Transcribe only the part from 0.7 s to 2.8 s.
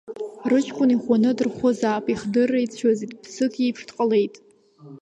иӷәӷәаны дырхәызаап, ихдырра